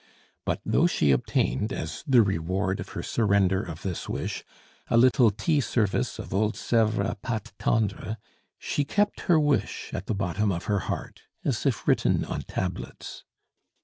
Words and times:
But 0.45 0.61
though 0.65 0.87
she 0.87 1.11
obtained, 1.11 1.71
as 1.71 2.03
the 2.07 2.23
reward 2.23 2.79
of 2.79 2.89
her 2.97 3.03
surrender 3.03 3.61
of 3.61 3.83
this 3.83 4.09
wish, 4.09 4.43
a 4.87 4.97
little 4.97 5.29
tea 5.29 5.61
service 5.61 6.17
of 6.17 6.33
old 6.33 6.55
Sevres 6.57 7.17
pate 7.21 7.51
tendre, 7.59 8.17
she 8.57 8.83
kept 8.83 9.19
her 9.29 9.39
wish 9.39 9.91
at 9.93 10.07
the 10.07 10.15
bottom 10.15 10.51
of 10.51 10.63
her 10.63 10.79
heart, 10.89 11.21
as 11.45 11.67
if 11.67 11.87
written 11.87 12.25
on 12.25 12.41
tablets. 12.41 13.25